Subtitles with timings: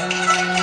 [0.00, 0.59] Thank you.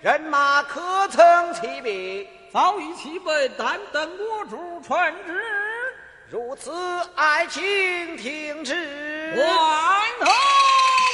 [0.00, 2.28] 人马可曾齐备？
[2.52, 5.42] 早已齐备，但等我主传旨。
[6.30, 6.72] 如此，
[7.14, 9.34] 爱卿听旨。
[9.36, 10.02] 万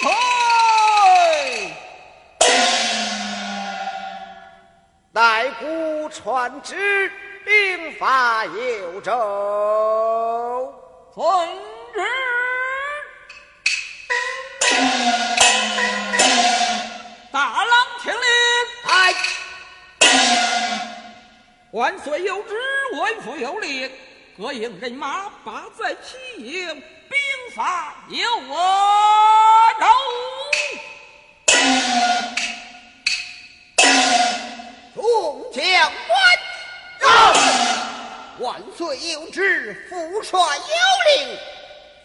[0.03, 0.13] 岁！
[5.13, 7.11] 待孤传旨，
[7.45, 9.13] 兵发幽州。
[21.83, 22.55] 万岁有旨，
[22.93, 23.91] 为父有令，
[24.39, 26.65] 各营人马八在齐营，
[27.09, 27.19] 兵
[27.57, 28.25] 发幽
[29.81, 29.87] 州。
[34.95, 35.93] 众将
[37.01, 37.35] 官，
[38.39, 41.37] 万岁有旨，父帅有令，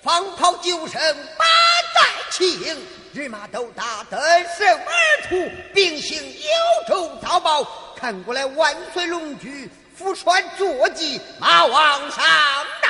[0.01, 0.99] 放炮九声，
[1.37, 1.45] 八
[1.93, 2.83] 在齐营，
[3.13, 4.17] 人马都大得
[4.57, 5.35] 胜而出，
[5.71, 6.49] 兵行幽
[6.87, 7.86] 州早报。
[7.99, 12.23] 看过来，万岁龙驹，父帅坐骑，马往上
[12.81, 12.89] 带。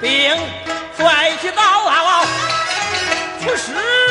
[0.00, 0.10] 并
[0.96, 2.24] 率去到老
[3.56, 4.03] 出。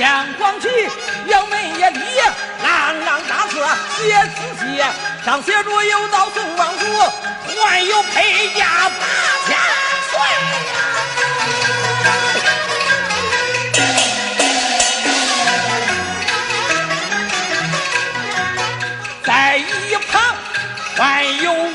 [0.00, 0.66] 阳光旗，
[1.26, 2.00] 杨门也立，
[2.62, 3.62] 朗朗大字
[3.98, 4.82] 写自己，
[5.26, 7.12] 上写着有道宋王府，
[7.66, 9.06] 还有陪嫁八
[9.46, 9.58] 千
[10.10, 10.18] 岁，
[19.22, 20.34] 在一旁
[20.96, 21.69] 还有。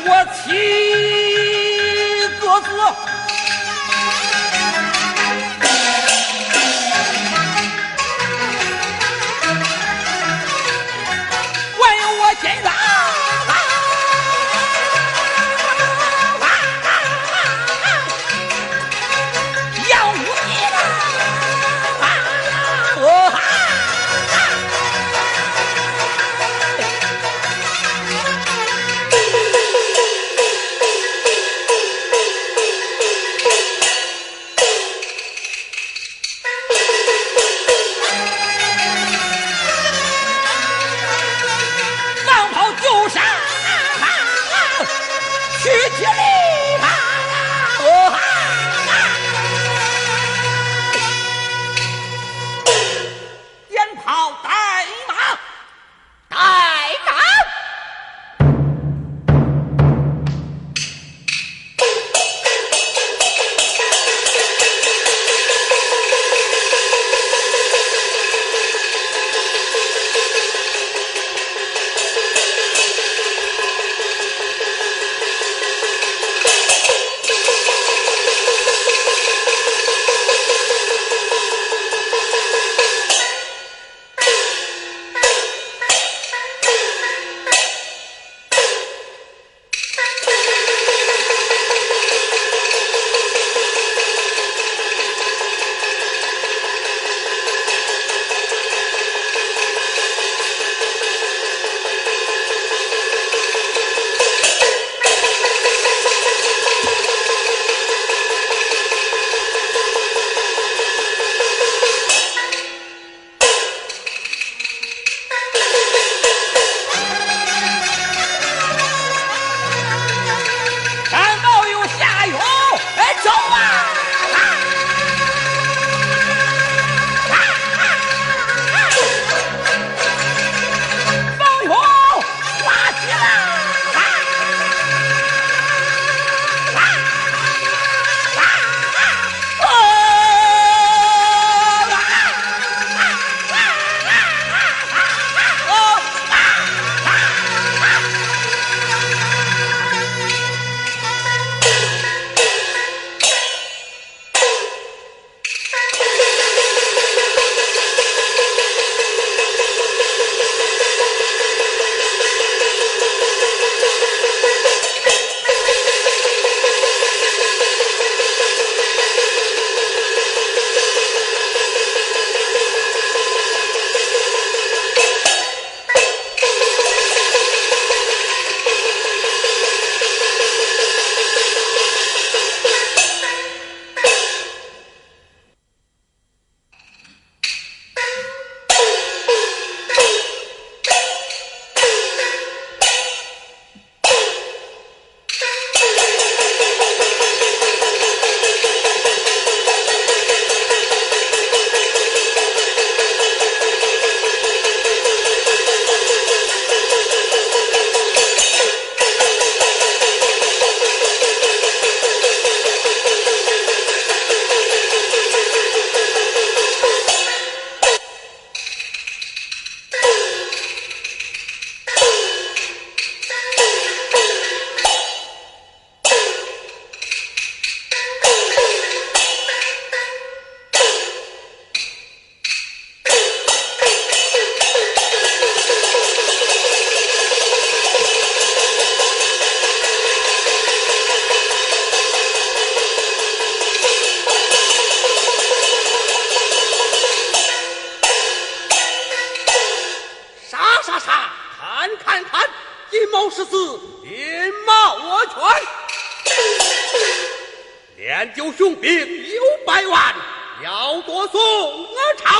[258.86, 258.94] 另
[259.34, 260.16] 有百万
[260.64, 261.88] 要夺宋
[262.20, 262.40] 朝，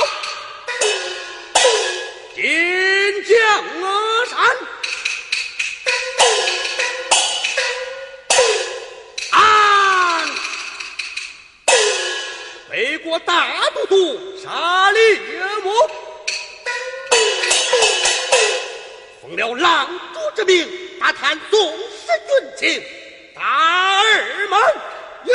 [2.36, 3.36] 金将
[4.30, 4.38] 山山。
[12.70, 15.72] 北国大都督杀李铁木，
[19.20, 20.64] 奉了狼主之命，
[21.00, 22.80] 打探宋室军情，
[23.34, 24.60] 大耳门
[25.24, 25.34] 有。